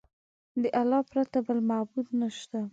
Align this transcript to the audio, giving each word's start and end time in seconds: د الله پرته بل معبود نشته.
د 0.61 0.63
الله 0.81 1.01
پرته 1.11 1.37
بل 1.45 1.59
معبود 1.69 2.07
نشته. 2.21 2.59